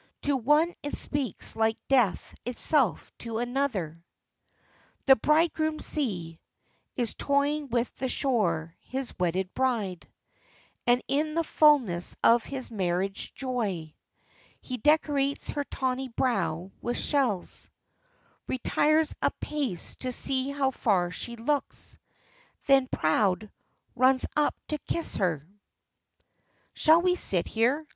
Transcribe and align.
To 0.23 0.35
one 0.35 0.73
it 0.81 0.95
speaks 0.97 1.55
like 1.55 1.77
death 1.87 2.33
itself 2.43 3.11
to 3.19 3.37
another: 3.37 4.03
"The 5.05 5.15
bridegroom 5.15 5.77
sea 5.77 6.39
Is 6.95 7.13
toying 7.13 7.67
with 7.69 7.93
the 7.97 8.07
shore, 8.09 8.73
his 8.79 9.13
wedded 9.19 9.53
bride, 9.53 10.07
And 10.87 11.03
in 11.07 11.35
the 11.35 11.43
fullness 11.43 12.15
of 12.23 12.43
his 12.43 12.71
marriage 12.71 13.31
joy 13.35 13.93
He 14.59 14.77
decorates 14.77 15.49
her 15.51 15.65
tawny 15.65 16.07
brow 16.07 16.71
with 16.81 16.97
shells, 16.97 17.69
Retires 18.47 19.13
a 19.21 19.29
pace 19.39 19.97
to 19.97 20.11
see 20.11 20.49
how 20.49 20.71
fair 20.71 21.11
she 21.11 21.35
looks, 21.35 21.99
Then, 22.65 22.87
proud, 22.87 23.51
runs 23.95 24.25
up 24.35 24.55
to 24.69 24.79
kiss 24.79 25.17
her." 25.17 25.47
"Shall 26.73 27.03
we 27.03 27.15
sit 27.15 27.45
here?" 27.45 27.85